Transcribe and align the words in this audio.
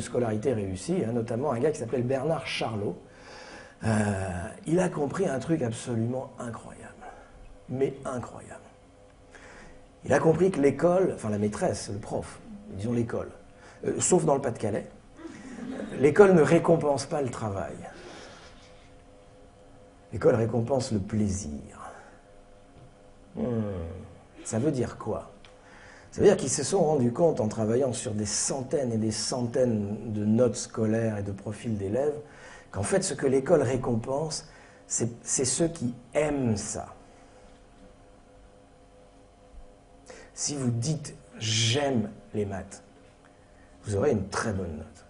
scolarité 0.00 0.52
réussie, 0.52 1.02
hein, 1.06 1.12
notamment 1.12 1.52
un 1.52 1.58
gars 1.58 1.70
qui 1.70 1.78
s'appelle 1.78 2.02
Bernard 2.02 2.46
Charlot. 2.46 2.96
Euh, 3.84 4.48
il 4.66 4.78
a 4.80 4.88
compris 4.88 5.26
un 5.26 5.38
truc 5.38 5.62
absolument 5.62 6.32
incroyable, 6.38 7.06
mais 7.68 7.94
incroyable. 8.04 8.60
Il 10.04 10.12
a 10.12 10.18
compris 10.18 10.50
que 10.50 10.60
l'école, 10.60 11.12
enfin 11.14 11.30
la 11.30 11.38
maîtresse, 11.38 11.90
le 11.92 11.98
prof, 11.98 12.40
disons 12.70 12.92
l'école, 12.92 13.30
euh, 13.86 13.98
sauf 14.00 14.24
dans 14.24 14.34
le 14.34 14.40
Pas-de-Calais, 14.40 14.86
l'école 15.98 16.34
ne 16.34 16.42
récompense 16.42 17.06
pas 17.06 17.22
le 17.22 17.30
travail. 17.30 17.76
L'école 20.12 20.34
récompense 20.34 20.92
le 20.92 20.98
plaisir. 20.98 21.92
Hmm. 23.36 23.60
Ça 24.44 24.58
veut 24.58 24.72
dire 24.72 24.98
quoi? 24.98 25.30
Ça 26.10 26.20
veut 26.20 26.26
dire 26.26 26.36
qu'ils 26.36 26.50
se 26.50 26.64
sont 26.64 26.82
rendus 26.82 27.12
compte 27.12 27.40
en 27.40 27.48
travaillant 27.48 27.92
sur 27.92 28.12
des 28.12 28.26
centaines 28.26 28.92
et 28.92 28.96
des 28.96 29.12
centaines 29.12 30.12
de 30.12 30.24
notes 30.24 30.56
scolaires 30.56 31.18
et 31.18 31.22
de 31.22 31.32
profils 31.32 31.76
d'élèves 31.76 32.18
qu'en 32.72 32.82
fait 32.82 33.02
ce 33.02 33.14
que 33.14 33.26
l'école 33.26 33.62
récompense, 33.62 34.48
c'est 34.86 35.44
ceux 35.44 35.68
qui 35.68 35.94
aiment 36.14 36.56
ça. 36.56 36.94
Si 40.34 40.56
vous 40.56 40.70
dites 40.70 41.14
j'aime 41.38 42.10
les 42.34 42.44
maths, 42.44 42.82
vous 43.84 43.94
aurez 43.94 44.10
une 44.10 44.28
très 44.28 44.52
bonne 44.52 44.78
note. 44.78 45.06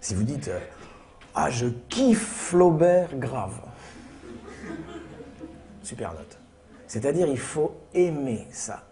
Si 0.00 0.14
vous 0.14 0.22
dites 0.22 0.50
ah 1.34 1.50
je 1.50 1.66
kiffe 1.88 2.48
Flaubert 2.50 3.16
grave, 3.16 3.60
super 5.82 6.12
note. 6.14 6.38
C'est-à-dire, 6.86 7.28
il 7.28 7.38
faut 7.38 7.76
aimer 7.94 8.48
ça. 8.50 8.82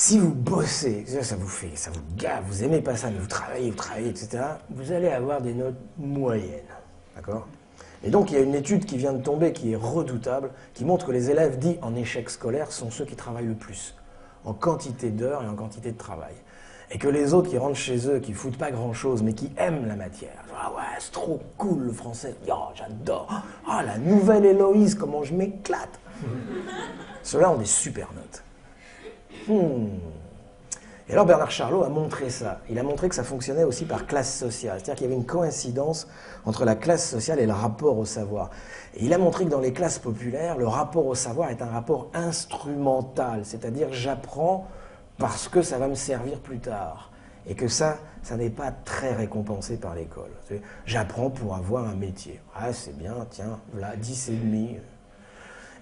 Si 0.00 0.16
vous 0.16 0.32
bossez, 0.32 1.04
ça 1.22 1.34
vous 1.34 1.48
fait, 1.48 1.72
ça 1.74 1.90
vous 1.90 2.00
gave, 2.16 2.44
vous 2.46 2.62
aimez 2.62 2.80
pas 2.80 2.94
ça, 2.94 3.10
mais 3.10 3.18
vous 3.18 3.26
travaillez, 3.26 3.68
vous 3.70 3.76
travaillez, 3.76 4.10
etc., 4.10 4.44
vous 4.70 4.92
allez 4.92 5.08
avoir 5.08 5.40
des 5.40 5.52
notes 5.52 5.74
moyennes. 5.98 6.62
D'accord? 7.16 7.48
Et 8.04 8.10
donc, 8.10 8.30
il 8.30 8.34
y 8.34 8.36
a 8.36 8.42
une 8.42 8.54
étude 8.54 8.84
qui 8.84 8.96
vient 8.96 9.12
de 9.12 9.20
tomber 9.20 9.52
qui 9.52 9.72
est 9.72 9.76
redoutable, 9.76 10.52
qui 10.72 10.84
montre 10.84 11.04
que 11.04 11.10
les 11.10 11.32
élèves 11.32 11.58
dits 11.58 11.78
en 11.82 11.96
échec 11.96 12.30
scolaire 12.30 12.70
sont 12.70 12.92
ceux 12.92 13.06
qui 13.06 13.16
travaillent 13.16 13.48
le 13.48 13.56
plus, 13.56 13.96
en 14.44 14.54
quantité 14.54 15.10
d'heures 15.10 15.42
et 15.42 15.48
en 15.48 15.56
quantité 15.56 15.90
de 15.90 15.98
travail. 15.98 16.34
Et 16.92 16.98
que 16.98 17.08
les 17.08 17.34
autres 17.34 17.50
qui 17.50 17.58
rentrent 17.58 17.74
chez 17.74 18.08
eux, 18.08 18.20
qui 18.20 18.34
foutent 18.34 18.56
pas 18.56 18.70
grand-chose, 18.70 19.24
mais 19.24 19.32
qui 19.32 19.50
aiment 19.56 19.88
la 19.88 19.96
matière. 19.96 20.44
Ah 20.56 20.70
ouais, 20.76 20.82
c'est 21.00 21.10
trop 21.10 21.40
cool 21.56 21.86
le 21.86 21.92
français. 21.92 22.36
Oh, 22.48 22.68
j'adore. 22.72 23.42
Ah, 23.68 23.82
la 23.82 23.98
nouvelle 23.98 24.46
Héloïse, 24.46 24.94
comment 24.94 25.24
je 25.24 25.34
m'éclate. 25.34 25.98
Ceux-là 27.24 27.50
ont 27.50 27.58
des 27.58 27.64
super 27.64 28.12
notes. 28.14 28.44
Hmm. 29.48 29.86
Et 31.08 31.12
alors 31.12 31.24
Bernard 31.24 31.50
Charlot 31.50 31.84
a 31.84 31.88
montré 31.88 32.28
ça. 32.28 32.60
Il 32.68 32.78
a 32.78 32.82
montré 32.82 33.08
que 33.08 33.14
ça 33.14 33.24
fonctionnait 33.24 33.64
aussi 33.64 33.86
par 33.86 34.06
classe 34.06 34.36
sociale. 34.36 34.74
C'est-à-dire 34.76 34.94
qu'il 34.94 35.04
y 35.04 35.06
avait 35.06 35.18
une 35.18 35.26
coïncidence 35.26 36.06
entre 36.44 36.66
la 36.66 36.74
classe 36.74 37.08
sociale 37.08 37.40
et 37.40 37.46
le 37.46 37.54
rapport 37.54 37.96
au 37.96 38.04
savoir. 38.04 38.50
Et 38.94 39.06
il 39.06 39.14
a 39.14 39.18
montré 39.18 39.46
que 39.46 39.50
dans 39.50 39.60
les 39.60 39.72
classes 39.72 39.98
populaires, 39.98 40.58
le 40.58 40.66
rapport 40.66 41.06
au 41.06 41.14
savoir 41.14 41.48
est 41.48 41.62
un 41.62 41.68
rapport 41.68 42.10
instrumental. 42.12 43.40
C'est-à-dire 43.44 43.88
j'apprends 43.90 44.66
parce 45.16 45.48
que 45.48 45.62
ça 45.62 45.78
va 45.78 45.88
me 45.88 45.94
servir 45.94 46.40
plus 46.40 46.58
tard. 46.58 47.10
Et 47.46 47.54
que 47.54 47.68
ça, 47.68 47.96
ça 48.22 48.36
n'est 48.36 48.50
pas 48.50 48.70
très 48.70 49.14
récompensé 49.14 49.78
par 49.78 49.94
l'école. 49.94 50.30
J'apprends 50.84 51.30
pour 51.30 51.54
avoir 51.54 51.88
un 51.88 51.94
métier. 51.94 52.38
Ah, 52.54 52.74
c'est 52.74 52.94
bien, 52.94 53.14
tiens, 53.30 53.58
voilà, 53.72 53.96
10 53.96 54.28
et 54.28 54.32
demi. 54.32 54.76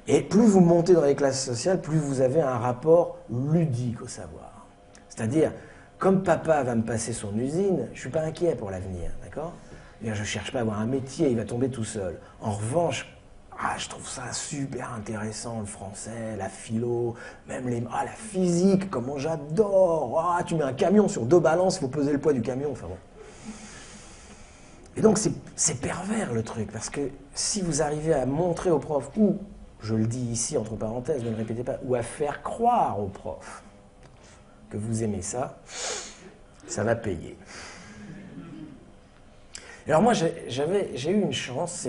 Et 0.08 0.22
plus 0.22 0.46
vous 0.46 0.60
montez 0.60 0.94
dans 0.94 1.04
les 1.04 1.16
classes 1.16 1.44
sociales, 1.44 1.80
plus 1.80 1.98
vous 1.98 2.20
avez 2.20 2.40
un 2.40 2.58
rapport 2.58 3.18
ludique 3.30 4.00
au 4.02 4.06
savoir. 4.06 4.66
C'est-à-dire, 5.08 5.52
comme 5.98 6.22
papa 6.22 6.62
va 6.62 6.74
me 6.74 6.82
passer 6.82 7.12
son 7.12 7.36
usine, 7.36 7.86
je 7.88 7.92
ne 7.92 7.96
suis 7.96 8.10
pas 8.10 8.20
inquiet 8.20 8.54
pour 8.54 8.70
l'avenir, 8.70 9.10
d'accord? 9.24 9.52
Je 10.02 10.10
ne 10.10 10.24
cherche 10.24 10.52
pas 10.52 10.58
à 10.58 10.60
avoir 10.60 10.78
un 10.78 10.86
métier, 10.86 11.30
il 11.30 11.36
va 11.36 11.44
tomber 11.44 11.70
tout 11.70 11.84
seul. 11.84 12.20
En 12.40 12.52
revanche, 12.52 13.16
ah, 13.58 13.74
je 13.78 13.88
trouve 13.88 14.06
ça 14.06 14.32
super 14.32 14.92
intéressant, 14.92 15.60
le 15.60 15.66
français, 15.66 16.36
la 16.36 16.50
philo, 16.50 17.14
même 17.48 17.68
les, 17.68 17.82
ah, 17.90 18.04
la 18.04 18.12
physique, 18.12 18.90
comment 18.90 19.16
j'adore 19.16 20.34
Ah, 20.38 20.42
tu 20.44 20.54
mets 20.54 20.64
un 20.64 20.74
camion 20.74 21.08
sur 21.08 21.24
deux 21.24 21.40
balances, 21.40 21.76
il 21.76 21.80
faut 21.80 21.88
peser 21.88 22.12
le 22.12 22.18
poids 22.18 22.34
du 22.34 22.42
camion, 22.42 22.70
enfin 22.72 22.86
bon. 22.86 22.96
Et 24.98 25.00
donc 25.00 25.18
c'est 25.18 25.80
pervers 25.80 26.32
le 26.32 26.42
truc, 26.42 26.70
parce 26.70 26.90
que 26.90 27.00
si 27.34 27.60
vous 27.62 27.82
arrivez 27.82 28.14
à 28.14 28.24
montrer 28.26 28.70
au 28.70 28.78
prof 28.78 29.10
ou 29.16 29.38
je 29.80 29.94
le 29.94 30.06
dis 30.06 30.20
ici 30.20 30.56
entre 30.56 30.74
parenthèses, 30.74 31.22
ne 31.24 31.30
le 31.30 31.36
répétez 31.36 31.62
pas, 31.62 31.78
ou 31.84 31.94
à 31.94 32.02
faire 32.02 32.42
croire 32.42 33.00
au 33.00 33.06
prof 33.06 33.62
que 34.70 34.76
vous 34.76 35.02
aimez 35.02 35.22
ça, 35.22 35.58
ça 36.66 36.82
va 36.82 36.96
payer. 36.96 37.36
Alors 39.86 40.02
moi, 40.02 40.14
j'ai 40.14 41.10
eu 41.10 41.20
une 41.20 41.32
chance, 41.32 41.84